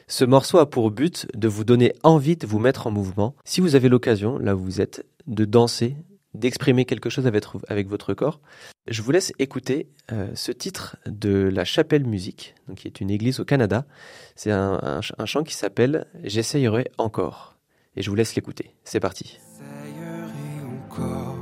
Ce 0.09 0.25
morceau 0.25 0.59
a 0.59 0.69
pour 0.69 0.90
but 0.90 1.28
de 1.35 1.49
vous 1.49 1.64
donner 1.64 1.93
envie 2.02 2.37
de 2.37 2.47
vous 2.47 2.59
mettre 2.59 2.87
en 2.88 2.90
mouvement. 2.90 3.37
Si 3.45 3.61
vous 3.61 3.76
avez 3.76 3.88
l'occasion, 3.88 4.38
là 4.38 4.57
où 4.57 4.59
vous 4.59 4.81
êtes, 4.81 5.07
de 5.28 5.45
danser, 5.45 5.97
d'exprimer 6.35 6.85
quelque 6.87 7.09
chose 7.09 7.26
avec, 7.26 7.88
votre 7.88 8.14
corps, 8.14 8.40
je 8.88 9.02
vous 9.02 9.11
laisse 9.12 9.33
écouter 9.38 9.88
euh, 10.12 10.28
ce 10.35 10.50
titre 10.50 10.97
de 11.07 11.50
la 11.52 11.64
Chapelle 11.64 12.05
Musique, 12.05 12.55
donc 12.69 12.78
qui 12.78 12.88
est 12.88 13.00
une 13.00 13.11
église 13.11 13.38
au 13.38 13.45
Canada. 13.45 13.87
C'est 14.35 14.50
un, 14.50 15.00
un, 15.19 15.26
chant 15.26 15.45
qui 15.45 15.55
s'appelle 15.55 16.07
J'essayerai 16.25 16.90
encore. 16.99 17.57
Et 17.95 18.02
je 18.02 18.11
vous 18.11 18.16
laisse 18.16 18.35
l'écouter. 18.35 18.75
C'est 18.85 19.00
parti. 19.00 19.38
J'essayerai 19.59 20.64
encore, 20.64 21.36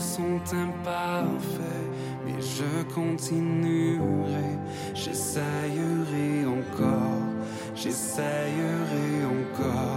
sont 0.00 0.40
imparfaits 0.54 1.80
je 2.40 2.82
continuerai, 2.94 4.58
j'essayerai 4.94 6.46
encore, 6.46 7.22
j'essayerai 7.74 9.24
encore. 9.24 9.89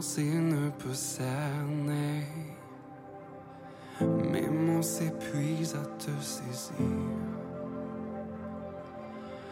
Pensée 0.00 0.22
ne 0.22 0.70
peut 0.70 0.94
cerner, 0.94 2.24
mes 4.00 4.48
mots 4.48 4.80
s'épuisent 4.80 5.74
à 5.74 5.84
te 6.02 6.10
saisir. 6.22 6.86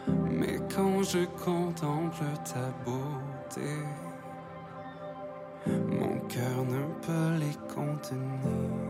Mais 0.07 0.57
quand 0.73 1.03
je 1.03 1.25
contemple 1.45 2.23
ta 2.51 2.71
beauté, 2.83 3.69
mon 5.67 6.19
cœur 6.27 6.65
ne 6.65 6.83
peut 7.05 7.37
les 7.39 7.55
contenir. 7.71 8.88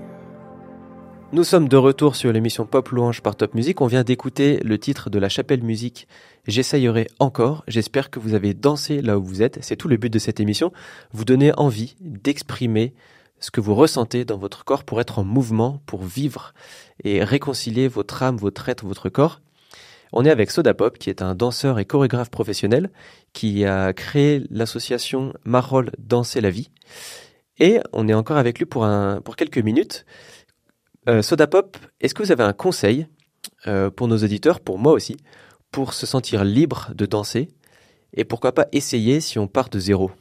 Nous 1.31 1.43
sommes 1.43 1.69
de 1.69 1.77
retour 1.77 2.15
sur 2.15 2.33
l'émission 2.33 2.65
Pop 2.65 2.89
Louange 2.89 3.21
par 3.21 3.35
Top 3.35 3.53
Music. 3.53 3.81
On 3.81 3.85
vient 3.85 4.03
d'écouter 4.03 4.57
le 4.63 4.79
titre 4.79 5.11
de 5.11 5.19
la 5.19 5.29
chapelle 5.29 5.61
musique 5.61 6.07
J'essayerai 6.47 7.07
encore. 7.19 7.63
J'espère 7.67 8.09
que 8.09 8.19
vous 8.19 8.33
avez 8.33 8.55
dansé 8.55 8.99
là 9.03 9.19
où 9.19 9.23
vous 9.23 9.43
êtes. 9.43 9.59
C'est 9.61 9.75
tout 9.75 9.87
le 9.87 9.97
but 9.97 10.11
de 10.11 10.17
cette 10.17 10.39
émission. 10.39 10.73
Vous 11.11 11.25
donner 11.25 11.51
envie 11.55 11.95
d'exprimer 12.01 12.95
ce 13.39 13.51
que 13.51 13.61
vous 13.61 13.75
ressentez 13.75 14.25
dans 14.25 14.39
votre 14.39 14.65
corps 14.65 14.83
pour 14.83 14.99
être 15.01 15.19
en 15.19 15.23
mouvement, 15.23 15.83
pour 15.85 16.03
vivre 16.03 16.55
et 17.03 17.23
réconcilier 17.23 17.87
votre 17.87 18.23
âme, 18.23 18.37
votre 18.37 18.67
être, 18.67 18.83
votre 18.83 19.09
corps. 19.09 19.39
On 20.11 20.25
est 20.25 20.31
avec 20.31 20.49
Soda 20.49 20.73
Pop, 20.73 20.97
qui 20.97 21.11
est 21.11 21.21
un 21.21 21.35
danseur 21.35 21.77
et 21.77 21.85
chorégraphe 21.85 22.31
professionnel, 22.31 22.89
qui 23.33 23.65
a 23.65 23.93
créé 23.93 24.41
l'association 24.49 25.33
Marol 25.45 25.91
Danser 25.99 26.41
la 26.41 26.49
vie. 26.49 26.71
Et 27.59 27.79
on 27.93 28.07
est 28.07 28.13
encore 28.13 28.37
avec 28.37 28.57
lui 28.57 28.65
pour, 28.65 28.85
un, 28.85 29.21
pour 29.21 29.35
quelques 29.35 29.59
minutes. 29.59 30.05
Euh, 31.07 31.21
Soda 31.21 31.47
Pop, 31.47 31.77
est-ce 32.01 32.13
que 32.13 32.23
vous 32.23 32.31
avez 32.31 32.43
un 32.43 32.53
conseil 32.53 33.07
euh, 33.67 33.89
pour 33.89 34.07
nos 34.07 34.17
auditeurs, 34.17 34.59
pour 34.59 34.77
moi 34.77 34.93
aussi, 34.93 35.17
pour 35.71 35.93
se 35.93 36.05
sentir 36.05 36.43
libre 36.43 36.89
de 36.93 37.05
danser 37.05 37.49
Et 38.13 38.25
pourquoi 38.25 38.51
pas 38.51 38.67
essayer 38.71 39.21
si 39.21 39.39
on 39.39 39.47
part 39.47 39.69
de 39.69 39.79
zéro? 39.79 40.11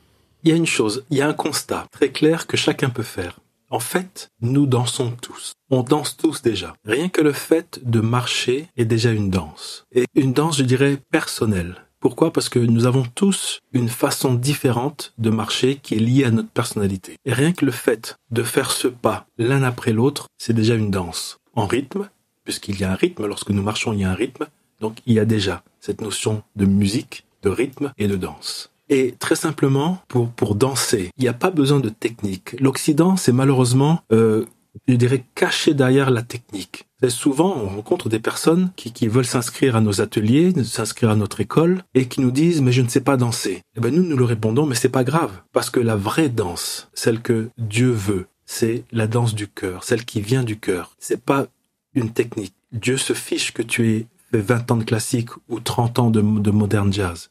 Il 0.44 0.50
y 0.50 0.52
a 0.52 0.56
une 0.56 0.66
chose, 0.66 1.04
il 1.10 1.18
y 1.18 1.22
a 1.22 1.28
un 1.28 1.34
constat 1.34 1.86
très 1.90 2.10
clair 2.10 2.46
que 2.46 2.56
chacun 2.56 2.90
peut 2.90 3.02
faire. 3.02 3.40
En 3.70 3.80
fait, 3.80 4.30
nous 4.40 4.66
dansons 4.66 5.12
tous. 5.20 5.52
On 5.68 5.82
danse 5.82 6.16
tous 6.16 6.40
déjà. 6.42 6.74
Rien 6.84 7.08
que 7.08 7.20
le 7.20 7.32
fait 7.32 7.80
de 7.82 8.00
marcher 8.00 8.68
est 8.76 8.86
déjà 8.86 9.10
une 9.10 9.30
danse. 9.30 9.84
Et 9.92 10.04
une 10.14 10.32
danse, 10.32 10.58
je 10.58 10.62
dirais, 10.62 10.98
personnelle. 11.10 11.87
Pourquoi? 12.00 12.32
Parce 12.32 12.48
que 12.48 12.58
nous 12.58 12.86
avons 12.86 13.04
tous 13.14 13.60
une 13.72 13.88
façon 13.88 14.34
différente 14.34 15.12
de 15.18 15.30
marcher 15.30 15.76
qui 15.76 15.94
est 15.94 15.98
liée 15.98 16.24
à 16.24 16.30
notre 16.30 16.50
personnalité. 16.50 17.16
Et 17.24 17.32
rien 17.32 17.52
que 17.52 17.64
le 17.64 17.72
fait 17.72 18.16
de 18.30 18.42
faire 18.42 18.70
ce 18.70 18.88
pas 18.88 19.26
l'un 19.36 19.62
après 19.62 19.92
l'autre, 19.92 20.28
c'est 20.38 20.52
déjà 20.52 20.74
une 20.74 20.90
danse. 20.90 21.38
En 21.54 21.66
rythme, 21.66 22.08
puisqu'il 22.44 22.78
y 22.78 22.84
a 22.84 22.92
un 22.92 22.94
rythme, 22.94 23.26
lorsque 23.26 23.50
nous 23.50 23.62
marchons, 23.62 23.92
il 23.92 24.00
y 24.00 24.04
a 24.04 24.10
un 24.10 24.14
rythme. 24.14 24.46
Donc 24.80 24.98
il 25.06 25.14
y 25.14 25.18
a 25.18 25.24
déjà 25.24 25.62
cette 25.80 26.00
notion 26.00 26.42
de 26.56 26.66
musique, 26.66 27.24
de 27.42 27.48
rythme 27.48 27.92
et 27.98 28.06
de 28.06 28.16
danse. 28.16 28.70
Et 28.90 29.14
très 29.18 29.36
simplement, 29.36 30.00
pour, 30.08 30.30
pour 30.30 30.54
danser, 30.54 31.10
il 31.18 31.22
n'y 31.22 31.28
a 31.28 31.34
pas 31.34 31.50
besoin 31.50 31.80
de 31.80 31.90
technique. 31.90 32.58
L'Occident, 32.60 33.16
c'est 33.16 33.32
malheureusement, 33.32 34.00
euh, 34.12 34.46
je 34.86 34.94
dirais, 34.94 35.24
caché 35.34 35.74
derrière 35.74 36.10
la 36.10 36.22
technique. 36.22 36.86
Souvent, 37.06 37.56
on 37.56 37.68
rencontre 37.68 38.08
des 38.08 38.18
personnes 38.18 38.72
qui, 38.74 38.92
qui 38.92 39.06
veulent 39.06 39.24
s'inscrire 39.24 39.76
à 39.76 39.80
nos 39.80 40.00
ateliers, 40.00 40.52
s'inscrire 40.64 41.10
à 41.10 41.16
notre 41.16 41.40
école, 41.40 41.84
et 41.94 42.08
qui 42.08 42.20
nous 42.20 42.32
disent, 42.32 42.60
mais 42.60 42.72
je 42.72 42.82
ne 42.82 42.88
sais 42.88 43.00
pas 43.00 43.16
danser. 43.16 43.62
Eh 43.76 43.80
ben, 43.80 43.94
nous, 43.94 44.02
nous 44.02 44.16
leur 44.16 44.28
répondons, 44.28 44.66
mais 44.66 44.74
c'est 44.74 44.88
pas 44.88 45.04
grave. 45.04 45.42
Parce 45.52 45.70
que 45.70 45.78
la 45.78 45.94
vraie 45.94 46.28
danse, 46.28 46.88
celle 46.94 47.22
que 47.22 47.50
Dieu 47.56 47.90
veut, 47.90 48.26
c'est 48.46 48.84
la 48.90 49.06
danse 49.06 49.34
du 49.34 49.46
cœur, 49.46 49.84
celle 49.84 50.04
qui 50.04 50.20
vient 50.20 50.42
du 50.42 50.58
cœur. 50.58 50.96
C'est 50.98 51.22
pas 51.22 51.46
une 51.94 52.10
technique. 52.10 52.54
Dieu 52.72 52.96
se 52.96 53.12
fiche 53.12 53.52
que 53.52 53.62
tu 53.62 53.90
aies 53.90 54.06
fait 54.32 54.40
20 54.40 54.70
ans 54.72 54.76
de 54.76 54.84
classique 54.84 55.30
ou 55.48 55.60
30 55.60 55.98
ans 56.00 56.10
de, 56.10 56.20
de 56.20 56.50
moderne 56.50 56.92
jazz. 56.92 57.30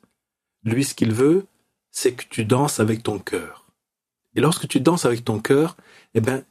Lui, 0.64 0.86
ce 0.86 0.96
qu'il 0.96 1.12
veut, 1.12 1.46
c'est 1.92 2.14
que 2.14 2.24
tu 2.30 2.46
danses 2.46 2.80
avec 2.80 3.04
ton 3.04 3.20
cœur. 3.20 3.66
Et 4.36 4.42
lorsque 4.42 4.68
tu 4.68 4.80
danses 4.80 5.06
avec 5.06 5.26
ton 5.26 5.40
cœur, 5.40 5.76
eh 6.14 6.22
ben, 6.22 6.44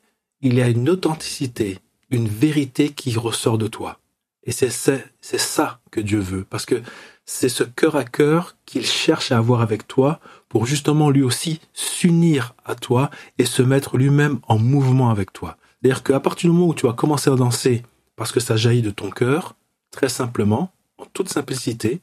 il 0.42 0.54
y 0.54 0.62
a 0.62 0.68
une 0.68 0.90
authenticité, 0.90 1.78
une 2.10 2.28
vérité 2.28 2.90
qui 2.90 3.16
ressort 3.16 3.58
de 3.58 3.66
toi. 3.66 3.98
Et 4.44 4.52
c'est 4.52 4.70
ça 4.70 5.80
que 5.90 6.00
Dieu 6.00 6.20
veut, 6.20 6.44
parce 6.44 6.66
que 6.66 6.80
c'est 7.24 7.48
ce 7.48 7.64
cœur 7.64 7.96
à 7.96 8.04
cœur 8.04 8.56
qu'il 8.64 8.86
cherche 8.86 9.32
à 9.32 9.38
avoir 9.38 9.60
avec 9.60 9.88
toi 9.88 10.20
pour 10.48 10.66
justement 10.66 11.10
lui 11.10 11.22
aussi 11.22 11.60
s'unir 11.72 12.54
à 12.64 12.76
toi 12.76 13.10
et 13.38 13.44
se 13.44 13.62
mettre 13.62 13.96
lui-même 13.96 14.38
en 14.46 14.58
mouvement 14.58 15.10
avec 15.10 15.32
toi. 15.32 15.56
C'est-à-dire 15.82 16.04
qu'à 16.04 16.20
partir 16.20 16.48
du 16.48 16.56
moment 16.56 16.68
où 16.68 16.74
tu 16.74 16.86
vas 16.86 16.92
commencer 16.92 17.28
à 17.28 17.34
danser 17.34 17.82
parce 18.14 18.30
que 18.30 18.38
ça 18.38 18.56
jaillit 18.56 18.82
de 18.82 18.90
ton 18.90 19.10
cœur, 19.10 19.56
très 19.90 20.08
simplement, 20.08 20.72
en 20.98 21.06
toute 21.06 21.28
simplicité, 21.28 22.00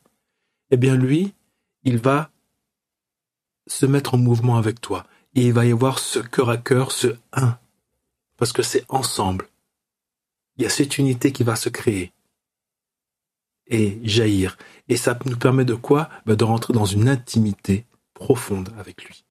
eh 0.70 0.78
bien 0.78 0.96
lui, 0.96 1.34
il 1.86 1.98
va 1.98 2.30
se 3.68 3.86
mettre 3.86 4.16
en 4.16 4.18
mouvement 4.18 4.58
avec 4.58 4.82
toi. 4.82 5.06
Et 5.36 5.48
il 5.48 5.54
va 5.54 5.66
y 5.66 5.72
avoir 5.72 5.98
ce 5.98 6.20
cœur 6.20 6.50
à 6.50 6.58
cœur, 6.58 6.92
ce 6.92 7.16
un. 7.32 7.58
Parce 8.38 8.52
que 8.52 8.62
c'est 8.62 8.84
ensemble. 8.90 9.48
Il 10.58 10.64
y 10.64 10.66
a 10.66 10.70
cette 10.70 10.98
unité 10.98 11.32
qui 11.32 11.44
va 11.44 11.56
se 11.56 11.70
créer 11.70 12.14
et 13.68 14.00
jaillir. 14.04 14.58
Et 14.88 14.98
ça 14.98 15.18
nous 15.26 15.38
permet 15.38 15.66
de 15.66 15.76
quoi? 15.76 16.10
Bah 16.26 16.36
De 16.36 16.44
rentrer 16.44 16.74
dans 16.74 16.86
une 16.86 17.10
intimité 17.10 17.86
profonde 18.14 18.70
avec 18.78 19.04
lui. 19.04 19.26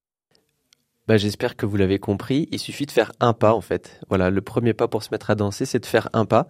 Bah, 1.06 1.16
J'espère 1.16 1.56
que 1.56 1.66
vous 1.66 1.76
l'avez 1.76 1.98
compris. 1.98 2.48
Il 2.50 2.58
suffit 2.58 2.86
de 2.86 2.90
faire 2.90 3.12
un 3.20 3.32
pas, 3.32 3.54
en 3.54 3.60
fait. 3.60 4.00
Voilà, 4.08 4.30
le 4.30 4.40
premier 4.40 4.72
pas 4.72 4.88
pour 4.88 5.02
se 5.02 5.10
mettre 5.10 5.30
à 5.30 5.34
danser, 5.34 5.64
c'est 5.64 5.80
de 5.80 5.86
faire 5.86 6.08
un 6.12 6.24
pas. 6.24 6.48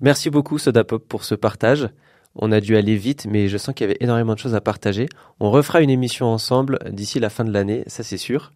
Merci 0.00 0.30
beaucoup, 0.30 0.58
Soda 0.58 0.84
Pop, 0.84 1.06
pour 1.06 1.24
ce 1.24 1.34
partage. 1.34 1.88
On 2.34 2.50
a 2.50 2.60
dû 2.60 2.76
aller 2.76 2.96
vite, 2.96 3.26
mais 3.28 3.48
je 3.48 3.58
sens 3.58 3.74
qu'il 3.74 3.86
y 3.86 3.90
avait 3.90 3.98
énormément 4.00 4.34
de 4.34 4.38
choses 4.38 4.54
à 4.54 4.60
partager. 4.60 5.06
On 5.38 5.50
refera 5.50 5.82
une 5.82 5.90
émission 5.90 6.26
ensemble 6.26 6.78
d'ici 6.90 7.20
la 7.20 7.28
fin 7.28 7.44
de 7.44 7.52
l'année, 7.52 7.84
ça 7.86 8.02
c'est 8.02 8.16
sûr. 8.16 8.52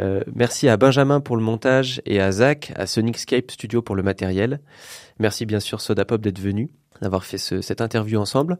Euh, 0.00 0.22
merci 0.34 0.68
à 0.68 0.76
Benjamin 0.76 1.20
pour 1.20 1.36
le 1.36 1.42
montage 1.42 2.00
et 2.06 2.20
à 2.20 2.30
Zach, 2.30 2.72
à 2.76 2.86
Sonicscape 2.86 3.50
Studio 3.50 3.82
pour 3.82 3.96
le 3.96 4.02
matériel. 4.02 4.60
Merci 5.18 5.44
bien 5.44 5.60
sûr 5.60 5.80
Soda 5.80 6.04
Pop 6.04 6.20
d'être 6.20 6.38
venu, 6.38 6.70
d'avoir 7.02 7.24
fait 7.24 7.38
ce, 7.38 7.60
cette 7.60 7.80
interview 7.80 8.18
ensemble. 8.20 8.58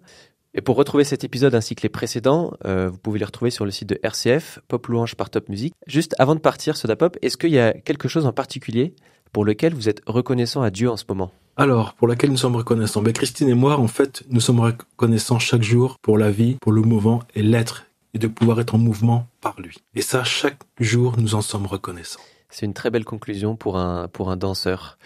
Et 0.52 0.62
pour 0.62 0.74
retrouver 0.74 1.04
cet 1.04 1.22
épisode 1.22 1.54
ainsi 1.54 1.76
que 1.76 1.82
les 1.82 1.88
précédents, 1.88 2.52
euh, 2.64 2.88
vous 2.88 2.98
pouvez 2.98 3.20
les 3.20 3.24
retrouver 3.24 3.52
sur 3.52 3.64
le 3.64 3.70
site 3.70 3.88
de 3.88 4.00
RCF, 4.02 4.58
Pop 4.66 4.84
Louange 4.88 5.14
par 5.14 5.30
Top 5.30 5.48
Music. 5.48 5.74
Juste 5.86 6.16
avant 6.18 6.34
de 6.34 6.40
partir, 6.40 6.76
Soda 6.76 6.96
Pop, 6.96 7.16
est-ce 7.22 7.36
qu'il 7.36 7.50
y 7.50 7.58
a 7.60 7.72
quelque 7.72 8.08
chose 8.08 8.26
en 8.26 8.32
particulier 8.32 8.96
pour 9.32 9.44
lequel 9.44 9.74
vous 9.74 9.88
êtes 9.88 10.02
reconnaissant 10.06 10.62
à 10.62 10.70
Dieu 10.70 10.90
en 10.90 10.96
ce 10.96 11.04
moment? 11.08 11.30
Alors, 11.60 11.92
pour 11.92 12.08
laquelle 12.08 12.30
nous 12.30 12.38
sommes 12.38 12.56
reconnaissants 12.56 13.02
ben, 13.02 13.12
Christine 13.12 13.50
et 13.50 13.54
moi, 13.54 13.76
en 13.78 13.86
fait, 13.86 14.22
nous 14.30 14.40
sommes 14.40 14.60
reconnaissants 14.60 15.38
chaque 15.38 15.62
jour 15.62 15.98
pour 15.98 16.16
la 16.16 16.30
vie, 16.30 16.56
pour 16.58 16.72
le 16.72 16.80
mouvement 16.80 17.20
et 17.34 17.42
l'être, 17.42 17.84
et 18.14 18.18
de 18.18 18.28
pouvoir 18.28 18.60
être 18.60 18.74
en 18.74 18.78
mouvement 18.78 19.26
par 19.42 19.60
lui. 19.60 19.76
Et 19.94 20.00
ça, 20.00 20.24
chaque 20.24 20.56
jour, 20.78 21.16
nous 21.18 21.34
en 21.34 21.42
sommes 21.42 21.66
reconnaissants. 21.66 22.22
C'est 22.48 22.64
une 22.64 22.72
très 22.72 22.88
belle 22.88 23.04
conclusion 23.04 23.56
pour 23.56 23.76
un, 23.76 24.08
pour 24.08 24.30
un 24.30 24.38
danseur. 24.38 24.96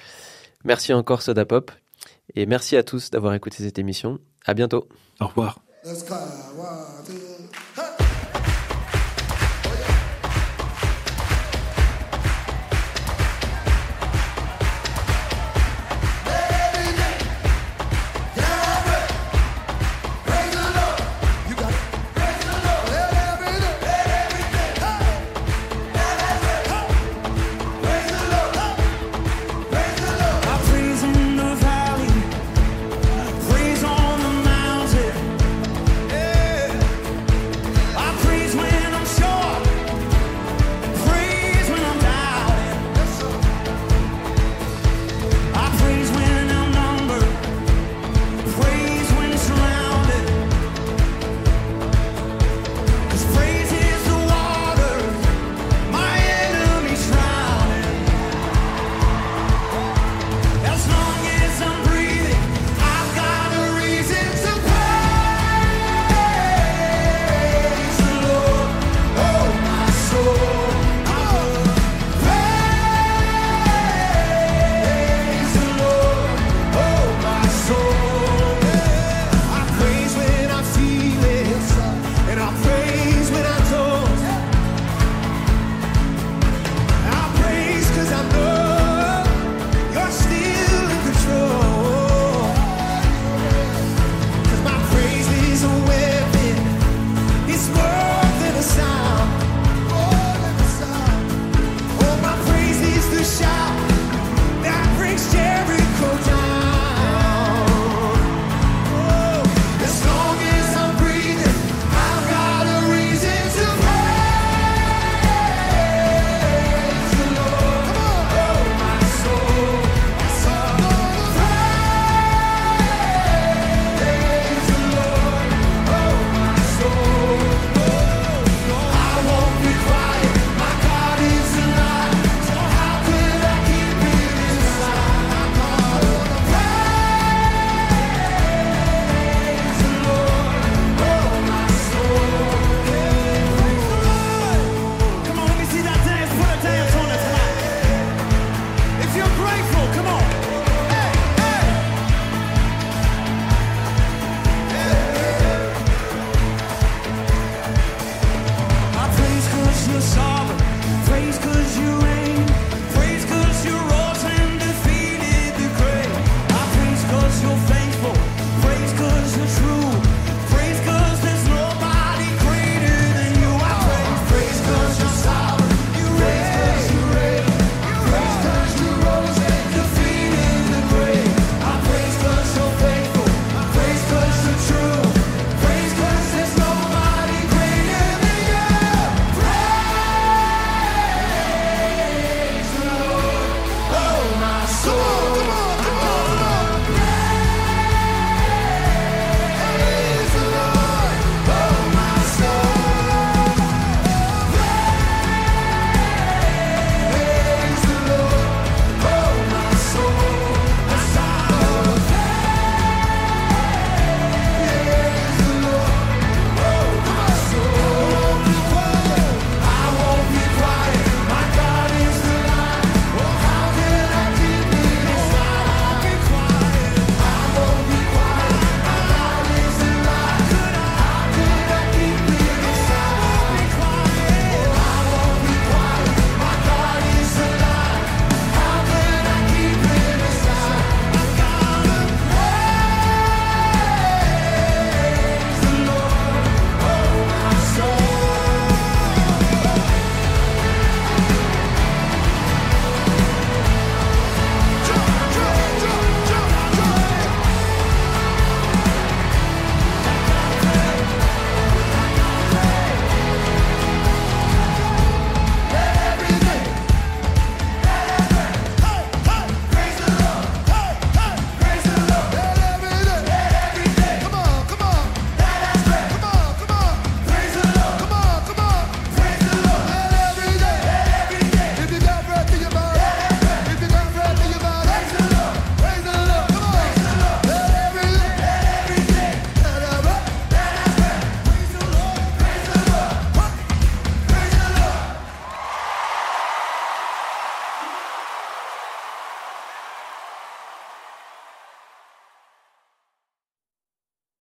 Merci 0.63 0.93
encore 0.93 1.23
Soda 1.23 1.45
Pop. 1.45 1.73
Et 2.37 2.47
merci 2.47 2.77
à 2.77 2.85
tous 2.85 3.11
d'avoir 3.11 3.35
écouté 3.35 3.57
cette 3.65 3.81
émission. 3.81 4.21
À 4.47 4.55
bientôt. 4.55 4.87
Au 5.19 5.27
revoir. 5.27 5.59